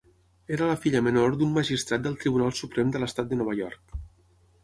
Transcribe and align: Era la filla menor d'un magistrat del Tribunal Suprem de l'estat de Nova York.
Era 0.55 0.69
la 0.69 0.77
filla 0.85 1.01
menor 1.07 1.35
d'un 1.41 1.51
magistrat 1.57 2.05
del 2.07 2.17
Tribunal 2.23 2.55
Suprem 2.61 2.93
de 2.95 3.01
l'estat 3.03 3.31
de 3.35 3.39
Nova 3.43 3.57
York. 3.63 3.97